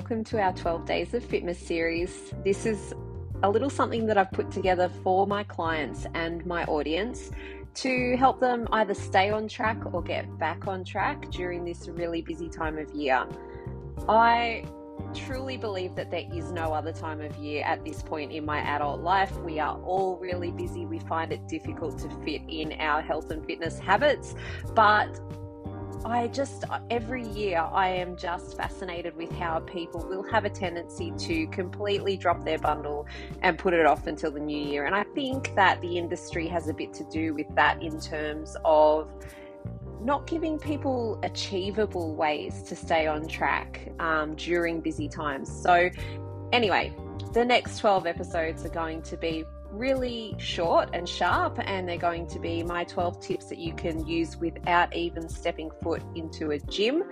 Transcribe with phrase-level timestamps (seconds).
[0.00, 2.32] Welcome to our 12 Days of Fitness series.
[2.42, 2.94] This is
[3.42, 7.30] a little something that I've put together for my clients and my audience
[7.74, 12.22] to help them either stay on track or get back on track during this really
[12.22, 13.26] busy time of year.
[14.08, 14.64] I
[15.14, 18.60] truly believe that there is no other time of year at this point in my
[18.60, 19.36] adult life.
[19.40, 20.86] We are all really busy.
[20.86, 24.34] We find it difficult to fit in our health and fitness habits,
[24.74, 25.20] but
[26.04, 31.12] I just, every year, I am just fascinated with how people will have a tendency
[31.18, 33.06] to completely drop their bundle
[33.42, 34.86] and put it off until the new year.
[34.86, 38.56] And I think that the industry has a bit to do with that in terms
[38.64, 39.10] of
[40.00, 45.50] not giving people achievable ways to stay on track um, during busy times.
[45.50, 45.90] So,
[46.50, 46.94] anyway,
[47.34, 52.26] the next 12 episodes are going to be really short and sharp, and they're going
[52.28, 56.58] to be my 12 tips that you can use without even stepping foot into a
[56.58, 57.04] gym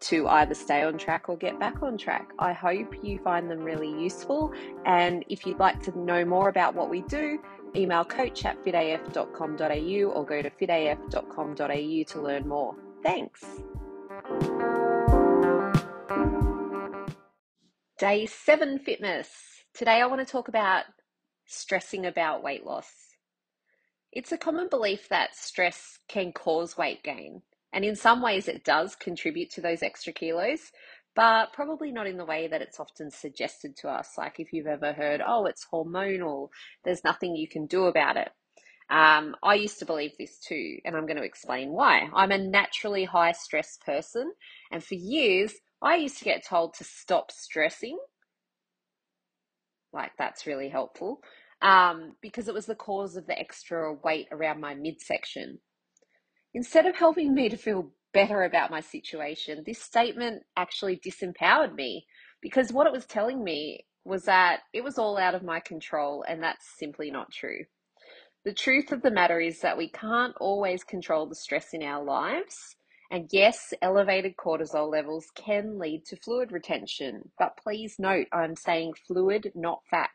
[0.00, 2.30] to either stay on track or get back on track.
[2.38, 4.52] I hope you find them really useful.
[4.84, 7.38] And if you'd like to know more about what we do,
[7.74, 12.74] email coach at fitaf.com.au or go to fitaf.com.au to learn more.
[13.02, 13.44] Thanks.
[17.98, 19.30] Day seven fitness.
[19.72, 20.84] Today I want to talk about
[21.46, 22.90] stressing about weight loss.
[24.12, 27.42] It's a common belief that stress can cause weight gain,
[27.72, 30.70] and in some ways it does contribute to those extra kilos,
[31.16, 34.10] but probably not in the way that it's often suggested to us.
[34.16, 36.48] Like if you've ever heard, oh, it's hormonal,
[36.84, 38.30] there's nothing you can do about it.
[38.90, 42.08] Um, I used to believe this too, and I'm going to explain why.
[42.14, 44.32] I'm a naturally high stress person,
[44.70, 47.98] and for years I used to get told to stop stressing
[49.94, 51.20] like that's really helpful
[51.62, 55.58] um, because it was the cause of the extra weight around my midsection.
[56.52, 62.06] Instead of helping me to feel better about my situation, this statement actually disempowered me
[62.42, 66.24] because what it was telling me was that it was all out of my control,
[66.28, 67.64] and that's simply not true.
[68.44, 72.04] The truth of the matter is that we can't always control the stress in our
[72.04, 72.76] lives,
[73.14, 78.94] and yes, elevated cortisol levels can lead to fluid retention, but please note I'm saying
[79.06, 80.10] fluid, not fat.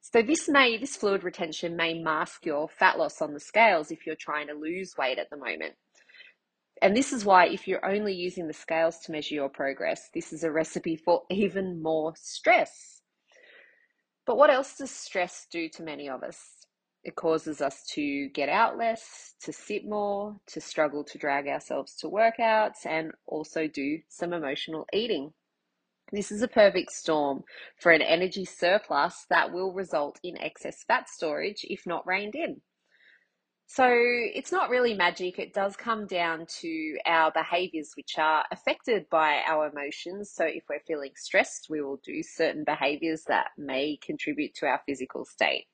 [0.00, 4.06] So this may this fluid retention may mask your fat loss on the scales if
[4.06, 5.74] you're trying to lose weight at the moment.
[6.80, 10.32] And this is why if you're only using the scales to measure your progress, this
[10.32, 13.02] is a recipe for even more stress.
[14.24, 16.63] But what else does stress do to many of us?
[17.04, 21.94] It causes us to get out less, to sit more, to struggle to drag ourselves
[21.96, 25.34] to workouts, and also do some emotional eating.
[26.12, 27.44] This is a perfect storm
[27.78, 32.62] for an energy surplus that will result in excess fat storage if not reined in.
[33.66, 35.38] So it's not really magic.
[35.38, 40.30] It does come down to our behaviors, which are affected by our emotions.
[40.30, 44.80] So if we're feeling stressed, we will do certain behaviors that may contribute to our
[44.86, 45.66] physical state.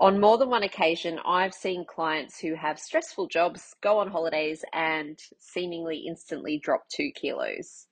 [0.00, 4.64] On more than one occasion, I've seen clients who have stressful jobs go on holidays
[4.72, 7.86] and seemingly instantly drop two kilos.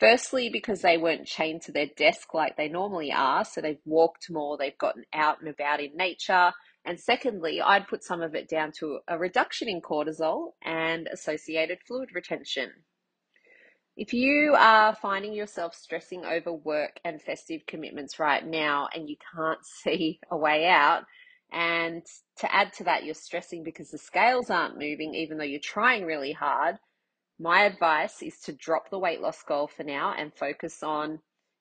[0.00, 4.28] Firstly, because they weren't chained to their desk like they normally are, so they've walked
[4.28, 6.50] more, they've gotten out and about in nature.
[6.84, 11.78] And secondly, I'd put some of it down to a reduction in cortisol and associated
[11.86, 12.70] fluid retention.
[13.96, 19.16] If you are finding yourself stressing over work and festive commitments right now and you
[19.36, 21.04] can't see a way out,
[21.52, 22.04] and
[22.36, 26.04] to add to that, you're stressing because the scales aren't moving, even though you're trying
[26.04, 26.76] really hard.
[27.38, 31.20] My advice is to drop the weight loss goal for now and focus on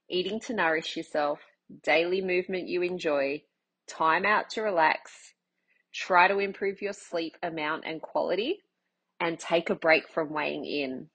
[0.10, 1.40] eating to nourish yourself,
[1.84, 3.44] daily movement you enjoy,
[3.88, 5.34] time out to relax,
[5.94, 8.60] try to improve your sleep amount and quality,
[9.20, 11.10] and take a break from weighing in.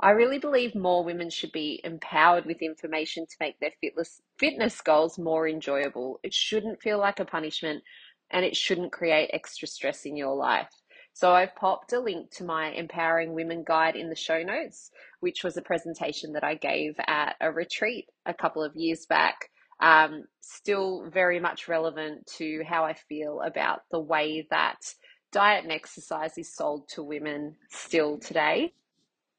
[0.00, 4.80] I really believe more women should be empowered with information to make their fitness, fitness
[4.80, 6.20] goals more enjoyable.
[6.22, 7.82] It shouldn't feel like a punishment
[8.30, 10.70] and it shouldn't create extra stress in your life.
[11.14, 15.42] So I've popped a link to my Empowering Women guide in the show notes, which
[15.42, 19.50] was a presentation that I gave at a retreat a couple of years back.
[19.80, 24.94] Um, still very much relevant to how I feel about the way that
[25.32, 28.74] diet and exercise is sold to women still today.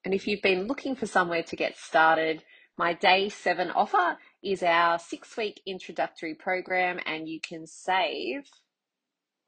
[0.06, 2.44] And if you've been looking for somewhere to get started,
[2.78, 8.44] my day seven offer is our six week introductory program, and you can save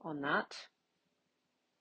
[0.01, 0.56] on that.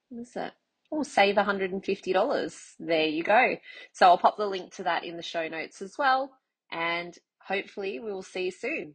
[0.08, 0.52] What is it?
[0.92, 2.74] Oh, save $150.
[2.80, 3.56] There you go.
[3.92, 6.30] So I'll pop the link to that in the show notes as well.
[6.72, 8.94] And hopefully, we will see you soon.